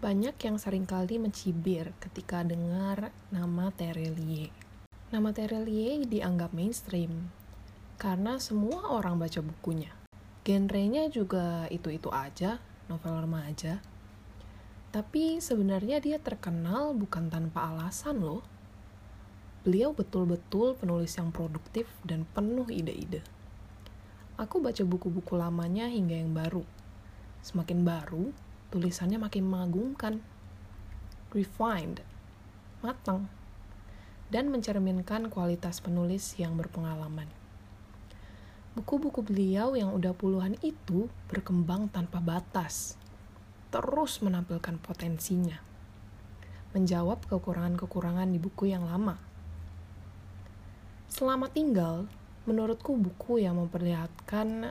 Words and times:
Banyak 0.00 0.40
yang 0.40 0.56
sering 0.56 0.88
kali 0.88 1.20
mencibir 1.20 1.92
ketika 2.00 2.40
dengar 2.40 3.12
nama 3.28 3.68
Terelie. 3.68 4.48
Nama 5.12 5.28
Terelie 5.28 6.08
dianggap 6.08 6.56
mainstream 6.56 7.28
karena 8.00 8.40
semua 8.40 8.96
orang 8.96 9.20
baca 9.20 9.44
bukunya. 9.44 9.92
Genrenya 10.40 11.12
juga 11.12 11.68
itu-itu 11.68 12.08
aja, 12.08 12.56
novel 12.88 13.28
remaja. 13.28 13.84
Tapi 14.88 15.36
sebenarnya 15.36 16.00
dia 16.00 16.16
terkenal 16.16 16.96
bukan 16.96 17.28
tanpa 17.28 17.68
alasan 17.68 18.24
loh. 18.24 18.40
Beliau 19.68 19.92
betul-betul 19.92 20.80
penulis 20.80 21.12
yang 21.20 21.28
produktif 21.28 21.92
dan 22.08 22.24
penuh 22.24 22.72
ide-ide. 22.72 23.20
Aku 24.40 24.64
baca 24.64 24.80
buku-buku 24.80 25.36
lamanya 25.36 25.92
hingga 25.92 26.16
yang 26.16 26.32
baru. 26.32 26.64
Semakin 27.44 27.84
baru, 27.84 28.32
tulisannya 28.70 29.18
makin 29.18 29.44
mengagumkan, 29.50 30.22
refined, 31.34 32.02
matang, 32.82 33.26
dan 34.30 34.46
mencerminkan 34.48 35.26
kualitas 35.26 35.82
penulis 35.82 36.38
yang 36.38 36.54
berpengalaman. 36.54 37.26
Buku-buku 38.78 39.26
beliau 39.26 39.74
yang 39.74 39.90
udah 39.90 40.14
puluhan 40.14 40.54
itu 40.62 41.10
berkembang 41.26 41.90
tanpa 41.90 42.22
batas, 42.22 42.94
terus 43.74 44.22
menampilkan 44.22 44.78
potensinya, 44.78 45.58
menjawab 46.70 47.26
kekurangan-kekurangan 47.26 48.30
di 48.30 48.38
buku 48.38 48.70
yang 48.70 48.86
lama. 48.86 49.18
Selamat 51.10 51.50
tinggal, 51.50 52.06
menurutku 52.46 52.94
buku 52.94 53.42
yang 53.42 53.58
memperlihatkan 53.58 54.70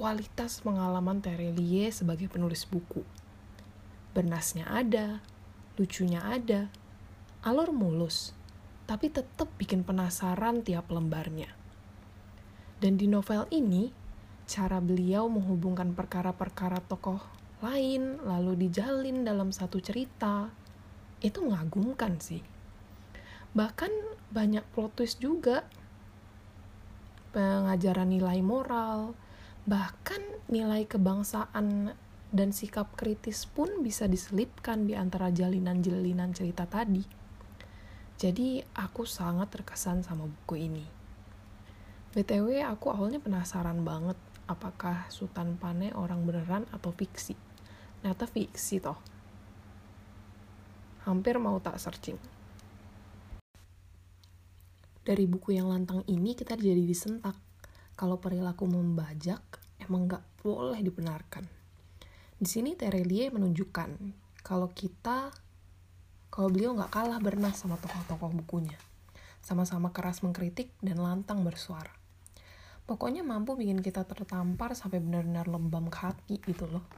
kualitas 0.00 0.64
pengalaman 0.64 1.20
Terelie 1.20 1.92
sebagai 1.92 2.32
penulis 2.32 2.64
buku. 2.64 3.04
Bernasnya 4.16 4.64
ada, 4.64 5.20
lucunya 5.76 6.24
ada, 6.24 6.72
alur 7.44 7.68
mulus, 7.68 8.32
tapi 8.88 9.12
tetap 9.12 9.52
bikin 9.60 9.84
penasaran 9.84 10.64
tiap 10.64 10.88
lembarnya. 10.88 11.52
Dan 12.80 12.96
di 12.96 13.12
novel 13.12 13.44
ini, 13.52 13.92
cara 14.48 14.80
beliau 14.80 15.28
menghubungkan 15.28 15.92
perkara-perkara 15.92 16.80
tokoh 16.88 17.20
lain 17.60 18.24
lalu 18.24 18.56
dijalin 18.56 19.20
dalam 19.20 19.52
satu 19.52 19.84
cerita, 19.84 20.48
itu 21.20 21.44
mengagumkan 21.44 22.16
sih. 22.16 22.40
Bahkan 23.52 23.92
banyak 24.32 24.64
plot 24.72 24.96
twist 24.96 25.20
juga. 25.20 25.68
Pengajaran 27.36 28.08
nilai 28.08 28.40
moral, 28.40 29.12
Bahkan 29.70 30.50
nilai 30.50 30.82
kebangsaan 30.82 31.94
dan 32.34 32.48
sikap 32.50 32.98
kritis 32.98 33.46
pun 33.46 33.86
bisa 33.86 34.10
diselipkan 34.10 34.82
di 34.82 34.98
antara 34.98 35.30
jalinan-jalinan 35.30 36.34
cerita 36.34 36.66
tadi. 36.66 37.06
Jadi 38.18 38.58
aku 38.74 39.06
sangat 39.06 39.54
terkesan 39.54 40.02
sama 40.02 40.26
buku 40.26 40.58
ini. 40.58 40.82
BTW 42.10 42.66
aku 42.66 42.90
awalnya 42.90 43.22
penasaran 43.22 43.86
banget 43.86 44.18
apakah 44.50 45.06
Sultan 45.06 45.54
Pane 45.54 45.94
orang 45.94 46.26
beneran 46.26 46.66
atau 46.74 46.90
fiksi. 46.90 47.38
Ternyata 48.02 48.26
fiksi 48.26 48.82
toh. 48.82 48.98
Hampir 51.06 51.38
mau 51.38 51.62
tak 51.62 51.78
searching. 51.78 52.18
Dari 55.06 55.24
buku 55.30 55.54
yang 55.54 55.70
lantang 55.70 56.02
ini 56.10 56.34
kita 56.34 56.58
jadi 56.58 56.82
disentak 56.82 57.38
kalau 58.00 58.16
perilaku 58.16 58.64
membajak 58.64 59.44
emang 59.76 60.08
nggak 60.08 60.24
boleh 60.40 60.80
dibenarkan. 60.80 61.44
Di 62.40 62.48
sini 62.48 62.72
Terelie 62.72 63.28
menunjukkan 63.28 63.90
kalau 64.40 64.72
kita, 64.72 65.28
kalau 66.32 66.48
beliau 66.48 66.72
nggak 66.72 66.88
kalah 66.88 67.20
bernas 67.20 67.60
sama 67.60 67.76
tokoh-tokoh 67.76 68.32
bukunya. 68.40 68.80
Sama-sama 69.44 69.92
keras 69.92 70.24
mengkritik 70.24 70.72
dan 70.80 70.96
lantang 70.96 71.44
bersuara. 71.44 71.92
Pokoknya 72.88 73.20
mampu 73.20 73.52
bikin 73.52 73.84
kita 73.84 74.08
tertampar 74.08 74.72
sampai 74.72 75.04
benar-benar 75.04 75.44
lembam 75.52 75.92
ke 75.92 76.40
gitu 76.48 76.72
loh. 76.72 76.88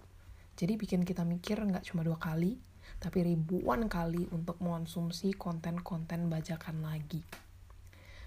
Jadi 0.55 0.79
bikin 0.79 1.03
kita 1.03 1.27
mikir 1.27 1.59
nggak 1.59 1.83
cuma 1.83 2.07
dua 2.07 2.23
kali, 2.23 2.63
tapi 3.03 3.27
ribuan 3.27 3.91
kali 3.91 4.31
untuk 4.31 4.63
mengonsumsi 4.63 5.35
konten-konten 5.35 6.31
bajakan 6.31 6.87
lagi. 6.87 7.27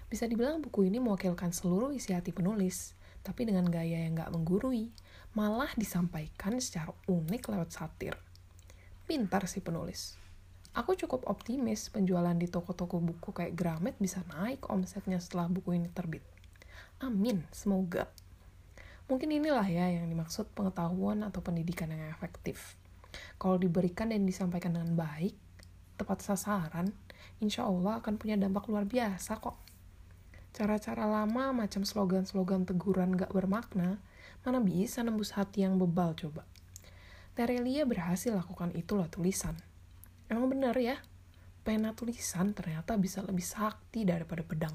Bisa 0.06 0.30
dibilang 0.30 0.62
buku 0.62 0.86
ini 0.86 1.02
mewakilkan 1.02 1.50
seluruh 1.50 1.90
isi 1.90 2.14
hati 2.14 2.30
penulis, 2.30 2.94
tapi 3.26 3.42
dengan 3.42 3.66
gaya 3.66 4.06
yang 4.06 4.14
gak 4.14 4.30
menggurui, 4.30 4.94
malah 5.34 5.70
disampaikan 5.74 6.54
secara 6.62 6.94
unik 7.10 7.42
lewat 7.50 7.74
satir. 7.74 8.14
Pintar 9.10 9.50
si 9.50 9.58
penulis. 9.58 10.14
Aku 10.76 10.94
cukup 10.94 11.26
optimis 11.26 11.90
penjualan 11.90 12.36
di 12.38 12.46
toko-toko 12.46 13.02
buku 13.02 13.34
kayak 13.34 13.56
Gramet 13.58 13.96
bisa 13.98 14.22
naik 14.30 14.68
omsetnya 14.70 15.18
setelah 15.18 15.50
buku 15.50 15.74
ini 15.74 15.90
terbit. 15.90 16.22
Amin, 17.02 17.42
semoga. 17.50 18.06
Mungkin 19.10 19.30
inilah 19.30 19.66
ya 19.66 19.90
yang 19.90 20.06
dimaksud 20.06 20.52
pengetahuan 20.54 21.26
atau 21.26 21.42
pendidikan 21.42 21.90
yang 21.90 22.06
efektif. 22.12 22.78
Kalau 23.40 23.58
diberikan 23.58 24.12
dan 24.12 24.22
disampaikan 24.22 24.76
dengan 24.76 24.94
baik, 24.94 25.34
tepat 25.96 26.22
sasaran, 26.22 26.92
insya 27.40 27.64
Allah 27.64 27.98
akan 27.98 28.20
punya 28.20 28.36
dampak 28.36 28.68
luar 28.68 28.84
biasa 28.84 29.40
kok. 29.40 29.56
Cara-cara 30.56 31.04
lama 31.04 31.52
macam 31.52 31.84
slogan-slogan 31.84 32.64
teguran 32.64 33.12
gak 33.12 33.28
bermakna, 33.28 34.00
mana 34.40 34.56
bisa 34.64 35.04
nembus 35.04 35.36
hati 35.36 35.68
yang 35.68 35.76
bebal 35.76 36.16
coba. 36.16 36.48
Terelia 37.36 37.84
berhasil 37.84 38.32
lakukan 38.32 38.72
itu 38.72 38.96
lah 38.96 39.04
tulisan. 39.12 39.52
Emang 40.32 40.48
bener 40.48 40.72
ya, 40.80 40.96
pena 41.60 41.92
tulisan 41.92 42.56
ternyata 42.56 42.96
bisa 42.96 43.20
lebih 43.20 43.44
sakti 43.44 44.08
daripada 44.08 44.40
pedang. 44.40 44.72